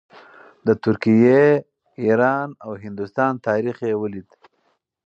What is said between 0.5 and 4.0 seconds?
د ترکیې، ایران او هندوستان تاریخ یې